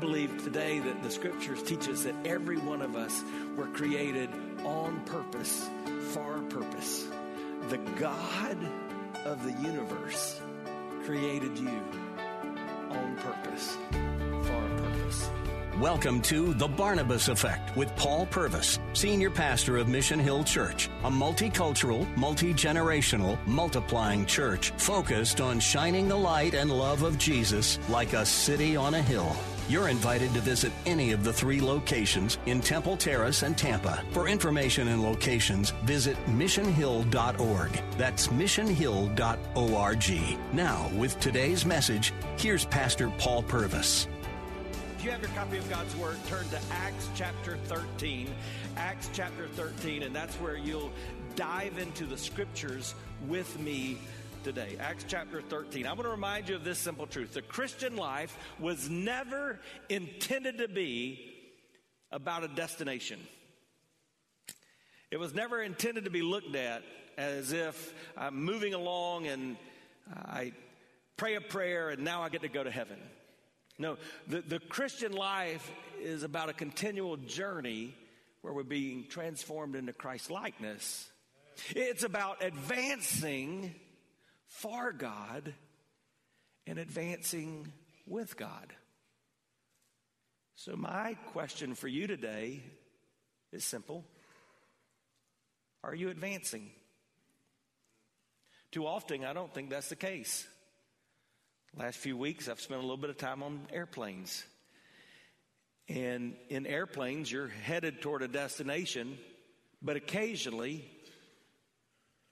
[0.00, 3.22] Believe today that the scriptures teach us that every one of us
[3.54, 4.30] were created
[4.64, 5.68] on purpose,
[6.12, 7.06] for a purpose.
[7.68, 8.56] The God
[9.26, 10.40] of the universe
[11.04, 11.82] created you
[12.88, 15.30] on purpose, for a purpose.
[15.78, 21.10] Welcome to The Barnabas Effect with Paul Purvis, Senior Pastor of Mission Hill Church, a
[21.10, 28.14] multicultural, multi generational, multiplying church focused on shining the light and love of Jesus like
[28.14, 29.36] a city on a hill.
[29.70, 34.02] You're invited to visit any of the three locations in Temple Terrace and Tampa.
[34.10, 37.80] For information and locations, visit missionhill.org.
[37.96, 40.38] That's missionhill.org.
[40.52, 44.08] Now, with today's message, here's Pastor Paul Purvis.
[44.98, 48.28] If you have your copy of God's Word, turn to Acts chapter 13.
[48.76, 50.90] Acts chapter 13, and that's where you'll
[51.36, 52.96] dive into the scriptures
[53.28, 53.98] with me
[54.42, 54.76] today.
[54.80, 55.86] Acts chapter 13.
[55.86, 60.58] I want to remind you of this simple truth the Christian life was never intended
[60.58, 61.20] to be
[62.10, 63.20] about a destination.
[65.10, 66.82] It was never intended to be looked at
[67.18, 69.56] as if I'm moving along and
[70.14, 70.52] I
[71.16, 72.98] pray a prayer and now I get to go to heaven.
[73.78, 73.96] No,
[74.26, 75.70] the, the Christian life
[76.00, 77.94] is about a continual journey
[78.40, 81.10] where we're being transformed into Christ likeness.
[81.70, 83.74] It's about advancing
[84.50, 85.54] for God
[86.66, 87.72] and advancing
[88.06, 88.74] with God.
[90.56, 92.62] So, my question for you today
[93.52, 94.04] is simple
[95.82, 96.70] Are you advancing?
[98.72, 100.46] Too often, I don't think that's the case.
[101.76, 104.44] Last few weeks, I've spent a little bit of time on airplanes.
[105.88, 109.18] And in airplanes, you're headed toward a destination,
[109.82, 110.88] but occasionally,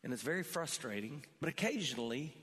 [0.05, 2.35] and it's very frustrating, but occasionally,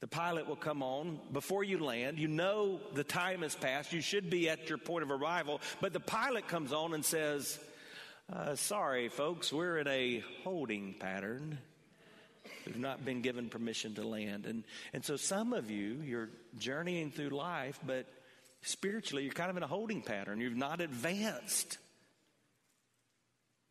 [0.00, 2.18] the pilot will come on before you land.
[2.18, 3.92] You know the time has passed.
[3.92, 7.58] You should be at your point of arrival, but the pilot comes on and says,
[8.32, 11.58] uh, Sorry, folks, we're in a holding pattern.
[12.66, 14.44] We've not been given permission to land.
[14.44, 18.06] And, and so some of you, you're journeying through life, but
[18.62, 20.40] spiritually, you're kind of in a holding pattern.
[20.40, 21.78] You've not advanced.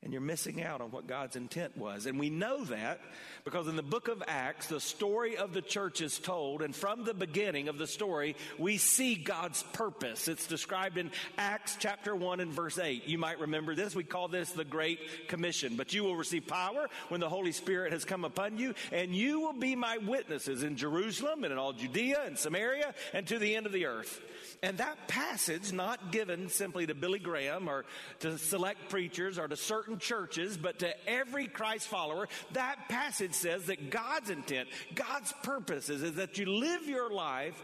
[0.05, 2.05] And you're missing out on what God's intent was.
[2.05, 3.01] And we know that
[3.43, 6.61] because in the book of Acts, the story of the church is told.
[6.61, 10.27] And from the beginning of the story, we see God's purpose.
[10.27, 13.07] It's described in Acts chapter 1 and verse 8.
[13.07, 13.95] You might remember this.
[13.95, 15.75] We call this the Great Commission.
[15.75, 19.39] But you will receive power when the Holy Spirit has come upon you, and you
[19.39, 23.55] will be my witnesses in Jerusalem and in all Judea and Samaria and to the
[23.55, 24.21] end of the earth.
[24.61, 27.85] And that passage, not given simply to Billy Graham or
[28.19, 33.66] to select preachers or to certain churches, but to every Christ follower, that passage says
[33.66, 37.61] that God's intent, God's purpose is, is that you live your life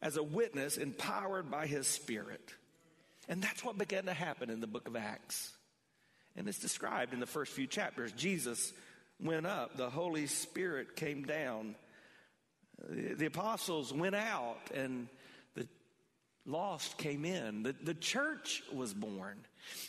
[0.00, 2.54] as a witness empowered by His Spirit.
[3.28, 5.52] And that's what began to happen in the book of Acts.
[6.36, 8.12] And it's described in the first few chapters.
[8.12, 8.72] Jesus
[9.20, 11.76] went up, the Holy Spirit came down,
[12.88, 15.08] the apostles went out, and
[16.46, 17.62] lost came in.
[17.62, 19.38] The, the church was born.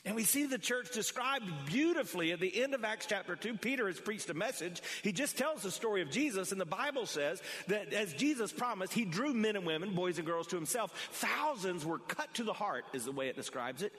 [0.05, 3.55] And we see the church described beautifully at the end of Acts chapter 2.
[3.55, 4.81] Peter has preached a message.
[5.01, 8.93] He just tells the story of Jesus, and the Bible says that as Jesus promised,
[8.93, 10.93] he drew men and women, boys and girls to himself.
[11.13, 13.93] Thousands were cut to the heart, is the way it describes it.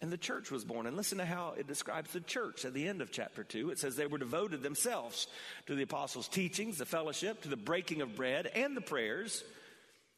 [0.00, 0.86] And the church was born.
[0.86, 3.70] And listen to how it describes the church at the end of chapter 2.
[3.70, 5.28] It says they were devoted themselves
[5.66, 9.44] to the apostles' teachings, the fellowship, to the breaking of bread, and the prayers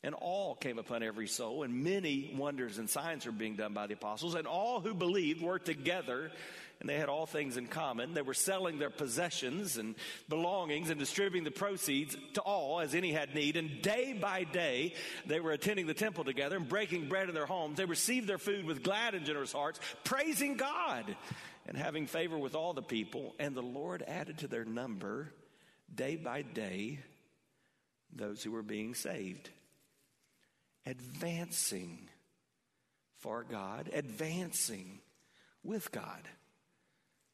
[0.05, 3.87] and all came upon every soul, and many wonders and signs were being done by
[3.87, 6.31] the apostles, and all who believed were together,
[6.79, 8.13] and they had all things in common.
[8.13, 9.95] They were selling their possessions and
[10.29, 14.93] belongings and distributing the proceeds to all as any had need, and day by day
[15.25, 17.79] they were attending the temple together and breaking bread in their homes.
[17.79, 21.17] They received their food with glad and generous hearts, praising God
[21.67, 25.33] and having favor with all the people, and the Lord added to their number
[25.95, 26.99] day by day
[28.15, 29.49] those who were being saved
[30.87, 32.09] advancing
[33.19, 35.01] for God, advancing
[35.63, 36.29] with God.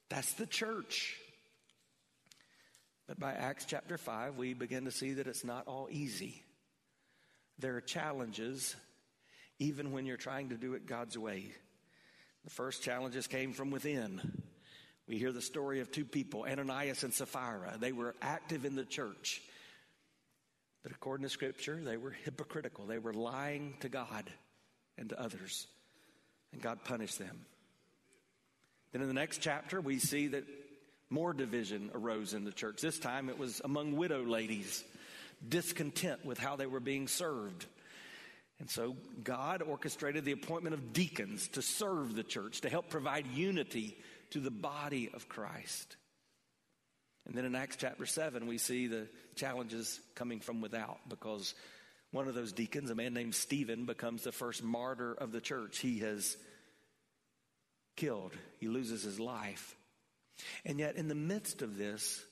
[0.08, 1.16] That's the church.
[3.08, 6.44] But by Acts chapter 5, we begin to see that it's not all easy.
[7.58, 8.74] there are challenges
[9.58, 11.52] even when you're trying to do it God's way.
[12.44, 14.42] The first challenges came from within.
[15.06, 17.76] We hear the story of two people, Ananias and Sapphira.
[17.78, 19.42] They were active in the church.
[20.82, 22.86] But according to Scripture, they were hypocritical.
[22.86, 24.30] They were lying to God
[24.96, 25.66] and to others.
[26.52, 27.44] And God punished them.
[28.92, 30.44] Then in the next chapter, we see that
[31.10, 32.80] more division arose in the church.
[32.80, 34.82] This time it was among widow ladies,
[35.46, 37.66] discontent with how they were being served.
[38.58, 43.26] And so God orchestrated the appointment of deacons to serve the church, to help provide
[43.26, 43.96] unity
[44.30, 45.96] to the body of Christ.
[47.26, 49.06] And then in Acts chapter 7, we see the
[49.36, 51.54] challenges coming from without because
[52.10, 55.78] one of those deacons, a man named Stephen, becomes the first martyr of the church.
[55.78, 56.36] He has
[57.96, 59.76] killed, he loses his life.
[60.64, 62.24] And yet, in the midst of this,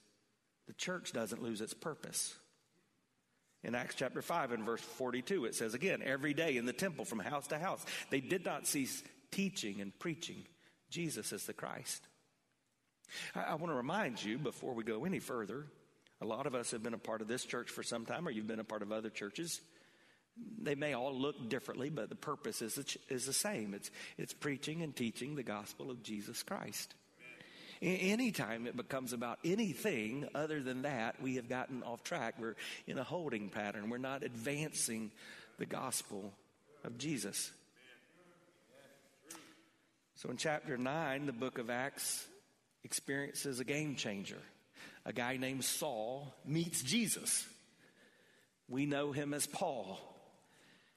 [0.67, 2.35] the church doesn't lose its purpose.
[3.63, 7.05] In Acts chapter 5 and verse 42, it says again, every day in the temple
[7.05, 10.47] from house to house, they did not cease teaching and preaching
[10.91, 12.08] Jesus as the Christ.
[13.35, 15.67] I, I want to remind you before we go any further,
[16.21, 18.31] a lot of us have been a part of this church for some time, or
[18.31, 19.61] you've been a part of other churches.
[20.61, 23.75] They may all look differently, but the purpose is, is the same.
[23.75, 26.95] It's, it's preaching and teaching the gospel of Jesus Christ.
[27.81, 32.35] Anytime it becomes about anything other than that, we have gotten off track.
[32.39, 32.57] We're
[32.89, 33.89] in a holding pattern.
[33.89, 35.13] We're not advancing
[35.59, 36.33] the gospel
[36.83, 37.53] of Jesus.
[40.17, 42.27] So in chapter 9, the book of Acts
[42.89, 44.41] experiences a game changer.
[45.05, 47.47] A guy named Saul meets Jesus.
[48.67, 49.99] We know him as Paul.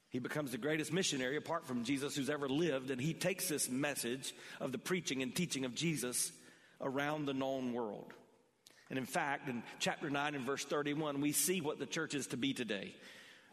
[0.08, 3.68] He becomes the greatest missionary apart from Jesus who's ever lived, and he takes this
[3.68, 6.32] message of the preaching and teaching of Jesus
[6.80, 8.14] around the known world.
[8.88, 12.28] And in fact, in chapter 9 and verse 31, we see what the church is
[12.28, 12.94] to be today.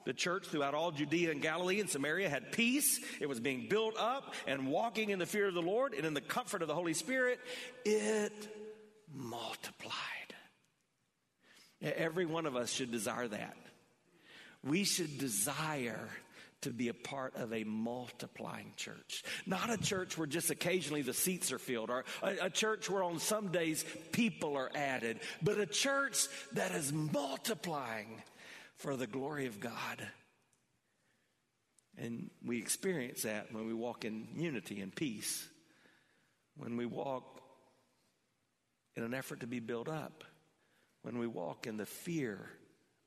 [0.10, 3.00] The church throughout all Judea and Galilee and Samaria had peace.
[3.22, 6.16] It was being built up and walking in the fear of the Lord and in
[6.16, 7.40] the comfort of the Holy Spirit.
[7.86, 8.34] It
[9.14, 9.94] multiplied.
[11.80, 13.56] Every one of us should desire that.
[14.64, 16.10] We should desire
[16.62, 19.24] to be a part of a multiplying church.
[19.46, 23.04] Not a church where just occasionally the seats are filled, or a, a, church where
[23.04, 28.24] on some days people are added, but a church that is multiplying
[28.80, 30.08] for the glory of God.
[31.98, 35.48] And we experience that when we walk in unity and peace,
[36.58, 37.42] when we walk
[38.96, 40.24] in an effort to be built up,
[41.02, 42.50] when we walk in the fear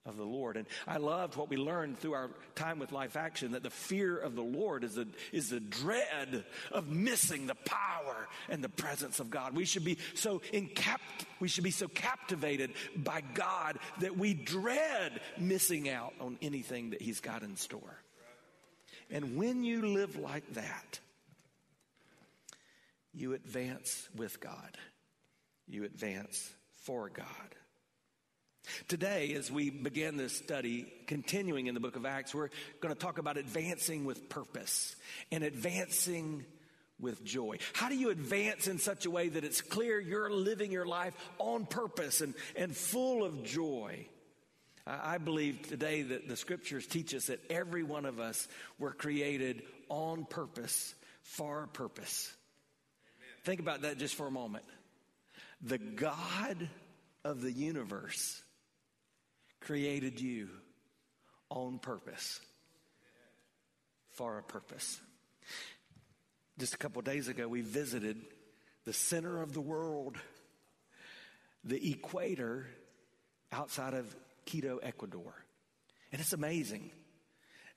[0.04, 0.56] of the Lord.
[0.56, 4.16] And I loved what we learned through our time with Life Action that the fear
[4.18, 9.20] of the Lord is the, is the dread of missing the power and the presence
[9.20, 9.54] of God.
[9.54, 11.00] We should be so in cap,
[11.40, 17.02] we should be so captivated by God that we dread missing out on anything that
[17.02, 18.02] He's got in store.
[19.10, 21.00] And when you live like that,
[23.14, 24.78] you advance with God.
[25.68, 26.50] You advance
[26.84, 27.26] for God.
[28.88, 32.50] Today, as we begin this study, continuing in the book of Acts, we're
[32.80, 34.94] going to talk about advancing with purpose
[35.30, 36.44] and advancing
[37.00, 37.58] with joy.
[37.72, 41.14] How do you advance in such a way that it's clear you're living your life
[41.38, 44.06] on purpose and, and full of joy?
[44.86, 48.48] I believe today that the scriptures teach us that every one of us
[48.78, 52.32] were created on purpose for a purpose.
[53.06, 53.42] Amen.
[53.44, 54.64] Think about that just for a moment.
[55.62, 56.68] The God
[57.24, 58.42] of the universe
[59.66, 60.48] created you
[61.50, 62.40] on purpose.
[64.10, 65.00] For a purpose.
[66.58, 68.20] Just a couple days ago, we visited
[68.84, 70.18] the center of the world,
[71.64, 72.66] the equator
[73.50, 74.14] outside of
[74.44, 75.34] Quito, Ecuador.
[76.12, 76.90] And it's amazing.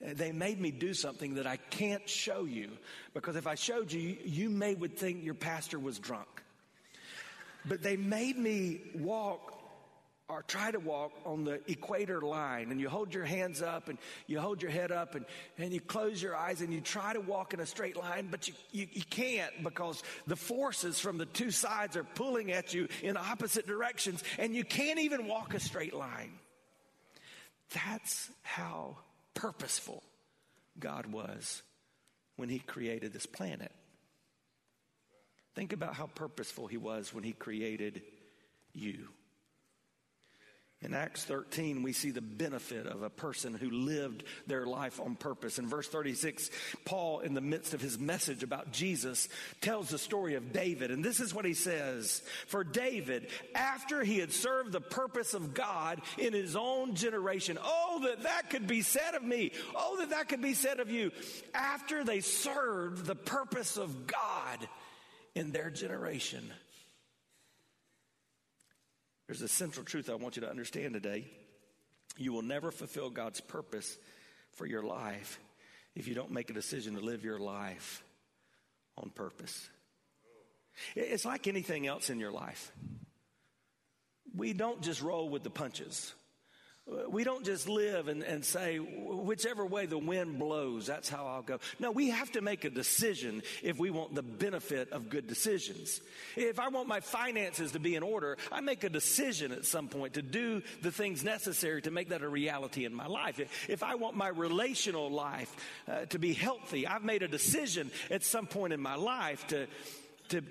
[0.02, 2.72] They made me do something that I can't show you
[3.14, 6.28] because if I showed you, you may would think your pastor was drunk.
[7.66, 9.65] But they made me walk
[10.28, 14.00] or try to walk on the equator line and you hold your hands up and
[14.26, 15.26] you hold your head up and,
[15.60, 18.48] and you close your eyes and you try to walk in a straight line, but
[18.48, 22.88] you, you, you can't because the forces from the two sides are pulling at you
[23.04, 26.32] in opposite directions and you can't even walk a straight line.
[27.74, 28.98] That's how
[29.36, 30.02] purposeful
[30.80, 31.62] God was
[32.36, 33.72] when He created this planet.
[35.54, 38.02] Think about how purposeful He was when He created
[38.74, 39.08] you.
[40.86, 45.16] In Acts 13, we see the benefit of a person who lived their life on
[45.16, 45.58] purpose.
[45.58, 46.52] In verse 36,
[46.86, 49.28] Paul, in the midst of his message about Jesus,
[49.62, 50.92] tells the story of David.
[50.92, 55.56] And this is what he says For David, after he had served the purpose of
[55.56, 59.54] God in his own generation, oh, that that could be said of me.
[59.76, 61.12] Oh, that that could be said of you.
[61.56, 64.70] After they served the purpose of God
[65.34, 66.54] in their generation.
[69.28, 71.26] There's a central truth I want you to understand today.
[72.18, 73.98] You will never fulfill God's purpose
[74.52, 75.40] for your life
[75.96, 78.04] if you don't make a decision to live your life
[78.98, 79.70] on purpose.
[80.96, 82.72] It's like anything else in your life.
[84.36, 86.14] We don't just roll with the punches.
[87.08, 91.42] We don't just live and, and say, whichever way the wind blows, that's how I'll
[91.42, 91.60] go.
[91.80, 96.00] No, we have to make a decision if we want the benefit of good decisions.
[96.36, 99.88] If I want my finances to be in order, I make a decision at some
[99.88, 103.40] point to do the things necessary to make that a reality in my life.
[103.68, 105.56] If I want my relational life
[105.88, 109.66] uh, to be healthy, I've made a decision at some point in my life to,
[110.30, 110.44] to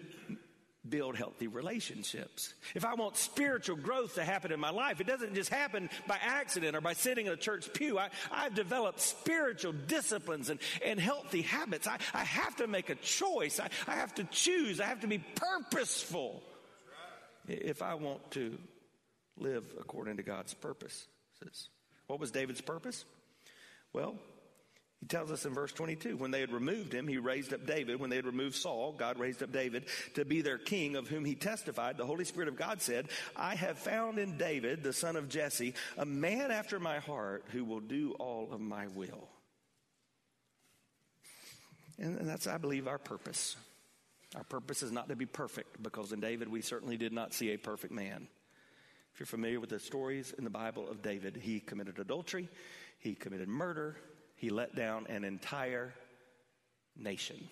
[0.89, 2.55] build healthy relationships.
[2.75, 6.19] If I want spiritual growth to happen in my life, it doesn't just happen by
[6.21, 7.99] accident or by sitting in a church pew.
[7.99, 11.87] I, I've developed spiritual disciplines and, and healthy habits.
[11.87, 13.61] I, I have to make a choice.
[13.61, 14.81] I, I have to choose.
[14.81, 16.43] I have to be purposeful
[17.49, 18.59] if I want to
[19.39, 21.07] live according to God's purposes.
[22.07, 23.05] What was David's purpose?
[23.93, 24.17] Well,
[25.05, 28.01] he tells us in verse 22 when they had removed him, he raised up David.
[28.01, 29.85] When they had removed Saul, God raised up David
[30.15, 31.99] to be their king, of whom he testified.
[31.99, 35.75] The Holy Spirit of God said, I have found in David, the son of Jesse,
[35.99, 39.29] a man after my heart who will do all of my will.
[41.99, 43.57] And that's, I believe, our purpose.
[44.35, 47.51] Our purpose is not to be perfect, because in David we certainly did not see
[47.51, 48.27] a perfect man.
[49.13, 52.49] If you're familiar with the stories in the Bible of David, he committed adultery,
[53.01, 53.99] he committed murder,
[54.45, 55.95] he let down an entire
[56.95, 57.49] nation.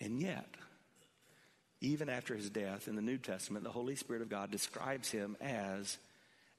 [0.00, 0.48] And yet,
[1.80, 5.36] even after his death in the New Testament, the Holy Spirit of God describes him
[5.40, 5.96] as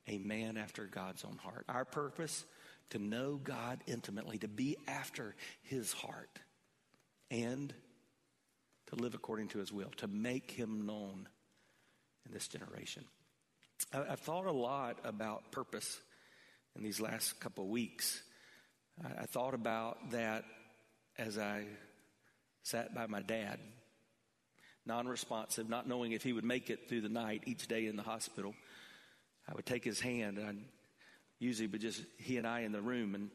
[0.07, 1.65] a man after God's own heart.
[1.67, 2.45] Our purpose
[2.91, 6.39] to know God intimately, to be after his heart,
[7.29, 7.73] and
[8.87, 11.27] to live according to his will, to make him known
[12.25, 13.03] in this generation.
[13.91, 15.99] I've thought a lot about purpose
[16.79, 18.21] in these last couple of weeks.
[19.03, 20.45] I, I thought about that
[21.17, 21.65] as I
[22.63, 23.59] sat by my dad,
[24.85, 27.97] non responsive, not knowing if he would make it through the night each day in
[27.97, 28.55] the hospital.
[29.47, 30.57] I would take his hand, and I'd
[31.39, 33.29] usually but just he and I in the room, and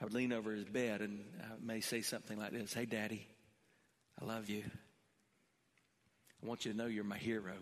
[0.00, 3.26] I would lean over his bed and I may say something like this Hey, Daddy,
[4.20, 4.62] I love you.
[6.42, 7.54] I want you to know you're my hero.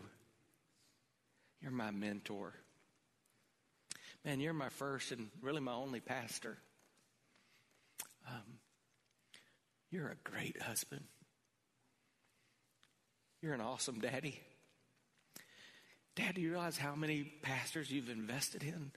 [1.63, 2.53] You're my mentor.
[4.27, 6.59] Man, you're my first and really my only pastor.
[8.29, 8.59] Um,
[9.93, 11.05] you're a great husband.
[13.41, 14.41] You're an awesome daddy.
[16.17, 18.91] Dad, do you realize how many pastors you've invested in?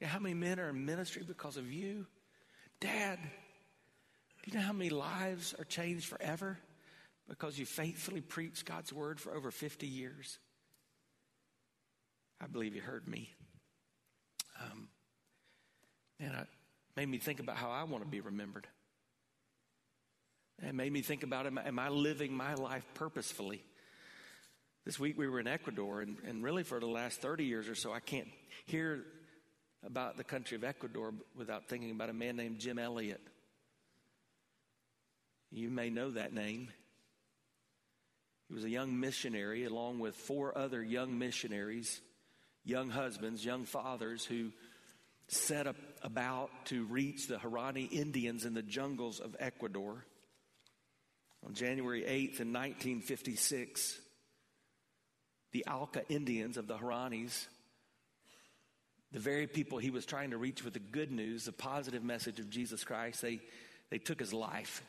[0.00, 2.04] You know how many men are in ministry because of you?
[2.78, 6.58] Dad, do you know how many lives are changed forever
[7.26, 10.38] because you faithfully preached God's word for over 50 years?
[12.38, 13.30] I believe you heard me.
[14.60, 14.88] Um,
[16.20, 16.46] and it
[16.96, 18.66] made me think about how I want to be remembered.
[20.62, 23.62] It made me think about am, am I living my life purposefully?
[24.86, 27.74] This week we were in Ecuador, and, and really for the last 30 years or
[27.74, 28.28] so, I can't
[28.66, 29.04] hear
[29.84, 33.20] about the country of Ecuador without thinking about a man named Jim Elliot.
[35.50, 36.68] You may know that name.
[38.48, 42.00] He was a young missionary along with four other young missionaries
[42.66, 44.50] young husbands, young fathers who
[45.28, 50.04] set up about to reach the Huaorani Indians in the jungles of Ecuador.
[51.46, 53.98] On January 8th in 1956,
[55.52, 57.46] the Auca Indians of the Huaoranis,
[59.12, 62.40] the very people he was trying to reach with the good news, the positive message
[62.40, 63.40] of Jesus Christ, they,
[63.90, 64.82] they took his life.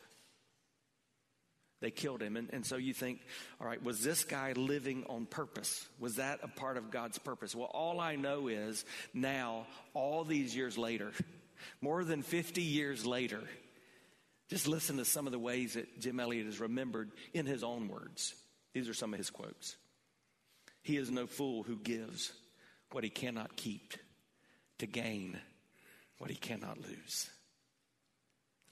[1.79, 2.37] They killed him.
[2.37, 3.19] And, and so you think,
[3.61, 5.87] all right, was this guy living on purpose?
[5.99, 7.55] Was that a part of God's purpose?
[7.55, 11.11] Well, all I know is now, all these years later,
[11.81, 13.41] more than 50 years later,
[14.49, 17.87] just listen to some of the ways that Jim Elliot is remembered in his own
[17.89, 18.33] words.
[18.73, 19.75] These are some of his quotes.
[20.81, 22.31] He is no fool who gives
[22.91, 23.93] what he cannot keep
[24.79, 25.37] to gain
[26.17, 27.29] what he cannot lose.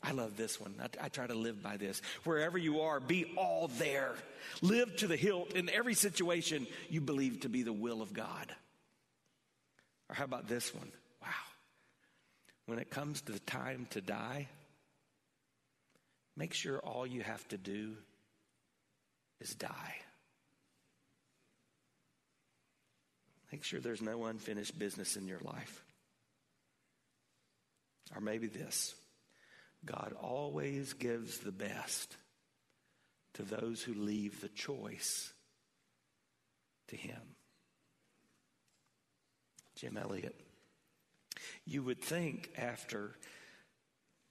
[0.06, 0.76] I love this one.
[0.80, 2.00] I, I, try to live by this.
[2.26, 4.14] Wherever you are, be all there.
[4.62, 8.54] Live to the hilt in every situation you believe to be the will of God.
[10.08, 10.92] Or how about this one?
[11.24, 11.30] Wow.
[12.68, 14.48] When it comes to the time to die,
[16.38, 17.94] make sure all you have to do
[19.42, 19.96] is die.
[23.52, 25.84] Make sure there's no unfinished business in your life.
[28.14, 28.94] Or maybe this
[29.86, 32.18] God always gives the best
[33.36, 35.34] to those who leave the choice
[36.88, 37.22] to Him.
[39.75, 40.36] Jim Elliot.
[41.65, 43.12] You would think after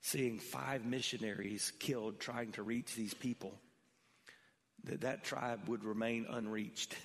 [0.00, 3.58] seeing five missionaries killed trying to reach these people
[4.84, 6.94] that that tribe would remain unreached.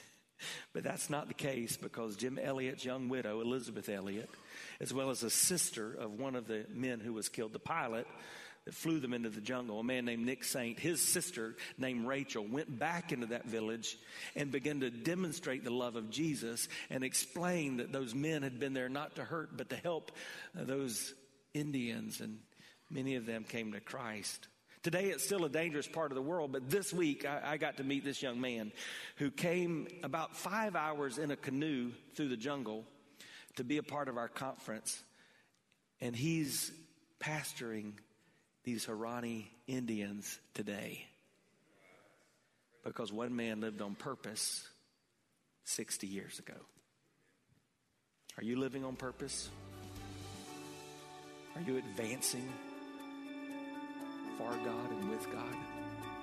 [0.73, 4.29] But that's not the case because Jim Elliot's young widow, Elizabeth Elliot,
[4.79, 8.07] as well as a sister of one of the men who was killed, the pilot,
[8.65, 12.45] that flew them into the jungle, a man named Nick Saint, his sister named Rachel,
[12.45, 13.97] went back into that village
[14.35, 18.73] and began to demonstrate the love of Jesus and explain that those men had been
[18.73, 20.11] there not to hurt, but to help
[20.53, 21.13] those
[21.53, 22.21] Indians.
[22.21, 22.39] And
[22.89, 24.47] many of them came to Christ.
[24.81, 27.77] Today, it's still a dangerous part of the world, but this week I, I, got
[27.77, 28.71] to meet this young man
[29.17, 32.85] who came about five hours in a canoe through the jungle
[33.57, 35.03] to be a part of our conference.
[35.99, 36.71] And he's
[37.19, 37.91] pastoring
[38.63, 41.05] these Huaorani Indians today.
[42.85, 44.65] Because one man lived on purpose
[45.65, 46.55] 60 years ago.
[48.37, 49.49] Are you living on purpose?
[51.57, 52.47] Are you advancing
[54.39, 55.55] for God and with God?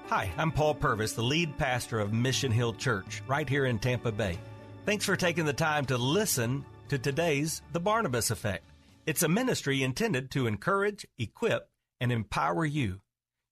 [0.06, 4.10] Hi, I'm Paul Purvis, the lead pastor of Mission Hill Church, right here in Tampa
[4.10, 4.38] Bay.
[4.86, 8.64] Thanks for taking the time to listen to today's The Barnabas Effect.
[9.04, 11.68] It's a ministry intended to encourage, equip,
[12.00, 13.00] and empower you.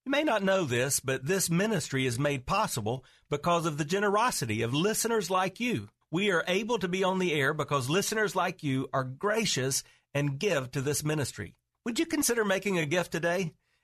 [0.05, 4.63] You may not know this, but this ministry is made possible because of the generosity
[4.63, 5.89] of listeners like you.
[6.09, 10.39] We are able to be on the air because listeners like you are gracious and
[10.39, 11.55] give to this ministry.
[11.85, 13.53] Would you consider making a gift today?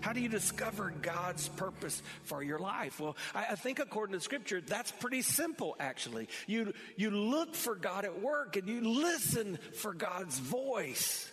[0.00, 3.00] How do you discover God's purpose for your life?
[3.00, 6.28] Well, I, I, think according to Scripture, that's pretty simple, actually.
[6.46, 11.30] You, you look for God at work and you listen for God's voice.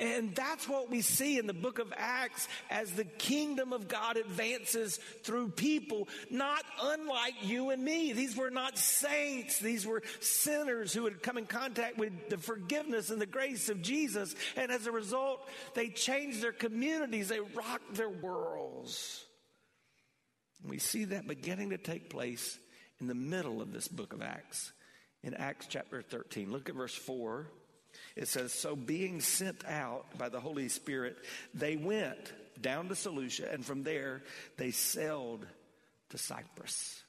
[0.00, 4.16] And that's what we see in the book of Acts as the kingdom of God
[4.16, 8.14] advances through people, not unlike you and me.
[8.14, 9.58] These were not saints.
[9.58, 13.82] These were sinners who had come in contact with the forgiveness and the grace of
[13.82, 14.34] Jesus.
[14.56, 17.28] And as a result, they changed their communities.
[17.28, 19.22] They rocked their worlds.
[20.66, 22.58] We see that beginning to take place
[23.00, 24.72] in the middle of this book of Acts.
[25.22, 27.46] In Acts chapter 13, look at verse 4.
[28.16, 31.16] It says, So being sent out by the Holy Spirit,
[31.54, 34.22] they went down to Seleucia, and from there
[34.56, 35.46] they sailed
[36.10, 37.02] to Cyprus.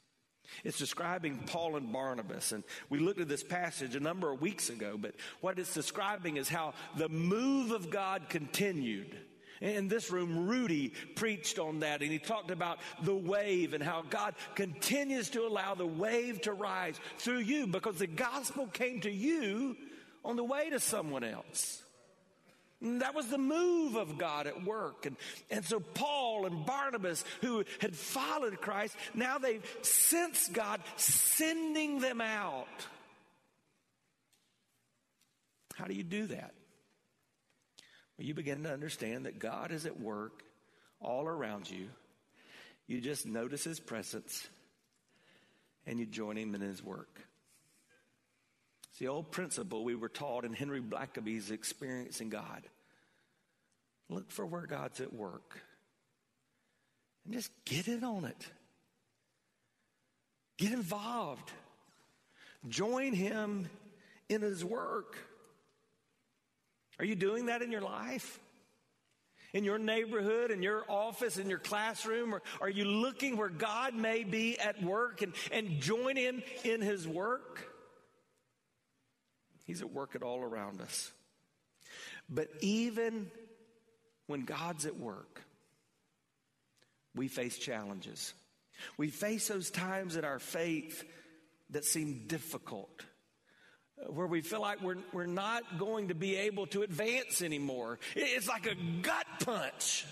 [0.64, 2.52] It's describing Paul and Barnabas.
[2.52, 6.38] And we looked at this passage a number of weeks ago, but what it's describing
[6.38, 9.18] is how the move of God continued.
[9.62, 14.04] In this room, Rudy preached on that and he talked about the wave and how
[14.10, 19.12] God continues to allow the wave to rise through you because the gospel came to
[19.12, 19.78] you
[20.24, 21.82] on the way to someone else.
[22.82, 25.06] And that was the move of God at work.
[25.06, 25.16] And,
[25.52, 32.22] and so Paul and Barnabas, who had followed Christ, now they've sensed God sending them
[32.22, 32.68] out.
[35.76, 36.54] How do you do that?
[38.18, 40.44] Well, you begin to understand that God is at work
[41.00, 41.88] all around you.
[42.88, 44.48] You just notice his presence
[45.86, 47.22] and you join him in his work.
[49.02, 52.62] The old principle we were taught in Henry Blackaby's Experiencing God.
[54.10, 55.60] Look for where God's at work
[57.26, 58.48] and just get in on it.
[60.60, 61.52] Get involved.
[62.70, 63.68] Join Him
[64.30, 65.18] in His work.
[67.00, 68.40] Are you doing that in your life?
[69.52, 72.36] In your neighborhood, in your office, in your classroom?
[72.36, 76.82] Or are you looking where God may be at work and, and join Him in
[76.82, 77.71] His work?
[79.66, 81.12] He's at work at all around us.
[82.30, 83.30] But even
[84.28, 85.42] when God's at work,
[87.16, 88.34] we face challenges.
[88.98, 91.04] We face those times in our faith
[91.72, 93.04] that seem difficult.
[94.08, 98.00] where we feel like we're, we're not going to be able to advance anymore.
[98.16, 100.06] It's like a gut punch.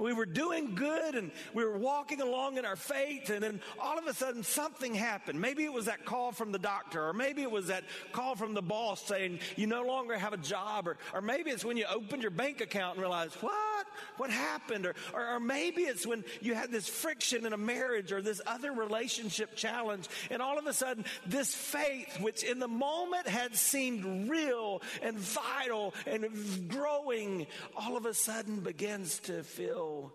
[0.00, 3.98] We were doing good and we were walking along in our faith, and then all
[3.98, 5.40] of a sudden something happened.
[5.40, 8.54] Maybe it was that call from the doctor, or maybe it was that call from
[8.54, 11.84] the boss saying you no longer have a job, or, or maybe it's when you
[11.84, 13.69] opened your bank account and realized, what?
[14.16, 14.86] What happened?
[14.86, 18.40] Or, or, or maybe it's when you had this friction in a marriage or this
[18.46, 23.54] other relationship challenge, and all of a sudden this faith, which in the moment had
[23.56, 27.46] seemed real and vital and growing,
[27.76, 30.12] all of a sudden begins to feel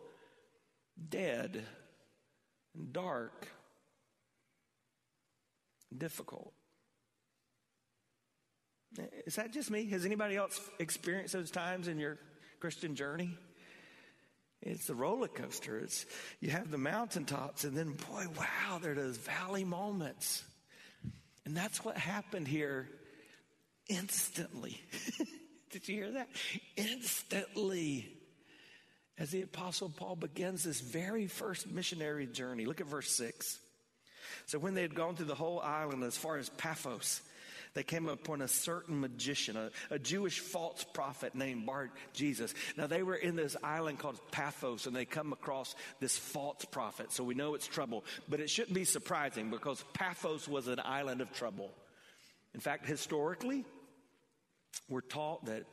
[1.10, 1.64] dead
[2.76, 3.48] and dark
[5.92, 6.54] and difficult.
[9.26, 9.90] Is that just me?
[9.90, 12.18] Has anybody else experienced those times in your
[12.60, 13.38] Christian journey?
[14.66, 15.78] It's the roller coaster.
[15.78, 16.06] It's
[16.42, 20.44] you have the mountaintops, and then boy, wow, there are those valley moments.
[21.46, 22.90] And that's what happened here
[23.88, 24.82] instantly.
[25.72, 26.28] Did you hear that?
[26.76, 28.12] Instantly
[29.18, 32.66] as the Apostle Paul begins this very first missionary journey.
[32.66, 33.60] Look at verse 6.
[34.48, 37.22] So, when they had gone through the whole island as far as Paphos,
[37.76, 42.54] they came upon a certain magician, a, a Jewish false prophet named Bar Jesus.
[42.78, 47.12] Now, they were in this island called Paphos, and they come across this false prophet.
[47.12, 48.06] So, we know it's trouble.
[48.30, 51.70] But it shouldn't be surprising because Paphos was an island of trouble.
[52.54, 53.66] In fact, historically,
[54.88, 55.66] we're taught that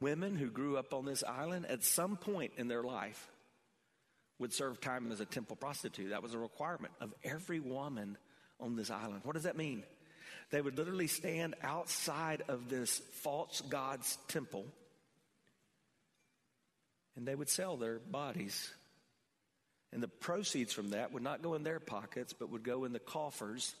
[0.00, 3.28] women who grew up on this island at some point in their life
[4.38, 6.08] would serve time as a temple prostitute.
[6.10, 8.16] That was a requirement of every woman
[8.58, 9.20] on this island.
[9.24, 9.84] What does that mean?
[10.50, 14.66] They would literally stand outside of this false god's temple
[17.16, 18.72] and they would sell their bodies.
[19.92, 22.92] And the proceeds from that would not go in their pockets, but would go in
[22.92, 23.74] the coffers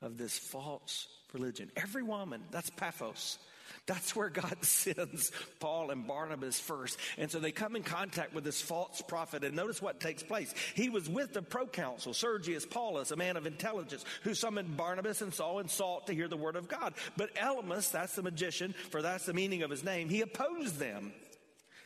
[0.00, 1.70] of this false religion.
[1.76, 3.38] Every woman, that's Paphos.
[3.86, 6.98] That's where God sends Paul and Barnabas first.
[7.18, 9.44] And so they come in contact with this false prophet.
[9.44, 10.54] And notice what takes place.
[10.74, 15.32] He was with the proconsul, Sergius Paulus, a man of intelligence, who summoned Barnabas and
[15.32, 16.94] Saul and sought to hear the word of God.
[17.16, 21.12] But Elymas, that's the magician, for that's the meaning of his name, he opposed them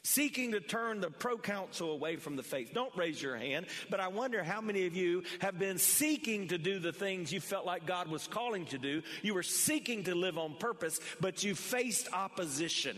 [0.07, 2.71] seeking to turn the proconsul away from the faith.
[2.73, 6.59] Don't raise your hand, but I wonder how many of you have been seeking to
[6.59, 9.03] do the things you felt like God was calling to do.
[9.23, 12.97] You were seeking to live on purpose, but you faced opposition.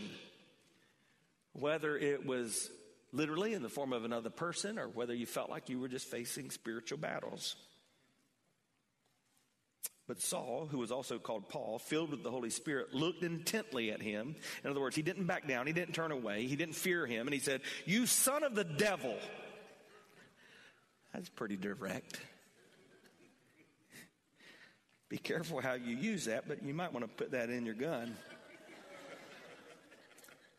[1.53, 2.69] Whether it was
[3.11, 6.07] literally in the form of another person or whether you felt like you were just
[6.07, 7.55] facing spiritual battles.
[10.09, 14.01] But Saul, who was also called Paul, filled with the Holy Spirit, looked intently at
[14.01, 14.35] him.
[14.63, 17.27] In other words, he didn't back down, he didn't turn away, he didn't fear him,
[17.27, 19.15] and he said, You son of the devil.
[21.13, 22.19] That's pretty direct.
[25.09, 27.75] Be careful how you use that, but you might want to put that in your
[27.75, 28.17] gun.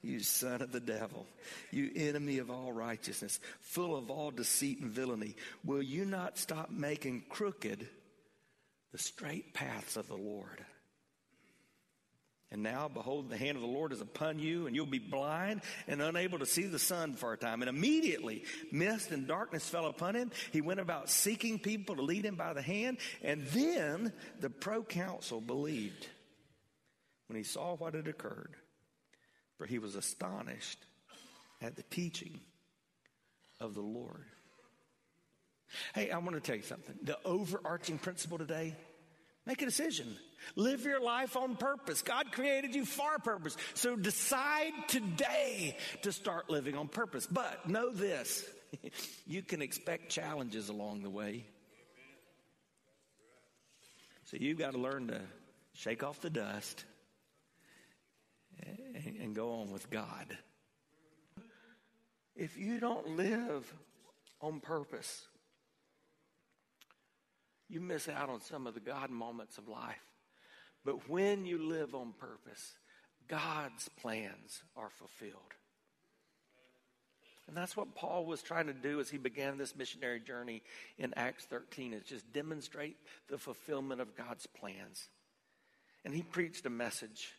[0.00, 1.26] You son of the devil,
[1.72, 5.34] you enemy of all righteousness, full of all deceit and villainy,
[5.64, 7.88] will you not stop making crooked
[8.92, 10.64] the straight paths of the Lord.
[12.52, 15.62] And now, behold, the hand of the Lord is upon you, and you'll be blind
[15.86, 17.62] and unable to see the sun for a time.
[17.62, 20.32] And immediately, mist and darkness fell upon him.
[20.50, 22.98] He went about seeking people to lead him by the hand.
[23.22, 26.08] And then the proconsul believed
[27.28, 28.56] when he saw what had occurred,
[29.56, 30.84] for he was astonished
[31.62, 32.40] at the teaching
[33.60, 34.26] of the Lord.
[35.94, 36.96] Hey, I want to tell you something.
[37.02, 38.74] The overarching principle today
[39.46, 40.16] make a decision.
[40.56, 42.02] Live your life on purpose.
[42.02, 43.56] God created you for a purpose.
[43.74, 47.26] So decide today to start living on purpose.
[47.26, 48.44] But know this
[49.26, 51.44] you can expect challenges along the way.
[54.24, 55.20] So you've got to learn to
[55.74, 56.84] shake off the dust
[58.62, 60.36] and, go on with God.
[62.36, 63.72] If you don't live
[64.40, 65.22] on purpose,
[67.70, 70.02] you miss out on some of the God moments of life.
[70.84, 72.72] But when you live on purpose,
[73.28, 75.54] God's plans are fulfilled.
[77.46, 80.62] And that's what Paul was trying to do as he began this missionary journey
[80.98, 82.96] in Acts 13 is just demonstrate
[83.28, 85.08] the fulfillment of God's plans.
[86.04, 87.32] And he preached a message.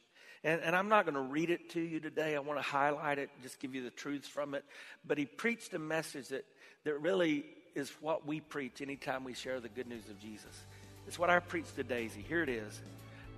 [0.44, 2.36] And, and I'm not going to read it to you today.
[2.36, 4.66] I want to highlight it, just give you the truths from it.
[5.06, 6.46] But he preached a message that,
[6.84, 10.66] that really is what we preach anytime we share the good news of Jesus.
[11.08, 12.24] It's what I preach to Daisy.
[12.28, 12.82] Here it is.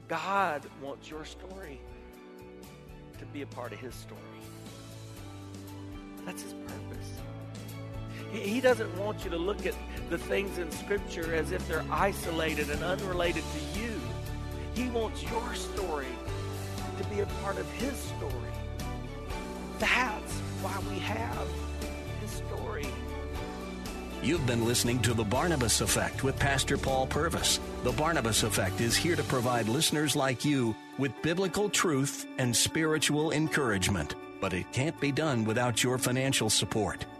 [0.07, 1.79] God wants your story
[3.19, 4.19] to be a part of his story.
[6.25, 6.93] That's his purpose.
[8.31, 9.75] He doesn't want you to look at
[10.09, 13.91] the things in Scripture as if they're isolated and unrelated to you.
[14.73, 16.07] He wants your story
[16.97, 18.31] to be a part of His story.
[19.77, 21.47] That's why we have
[22.21, 22.87] His story.
[24.23, 27.59] You've been listening to The Barnabas Effect with Pastor Paul Purvis.
[27.83, 33.33] The Barnabas Effect is here to provide listeners like you with biblical truth and spiritual
[33.33, 37.05] encouragement but it can't be done without your financial support.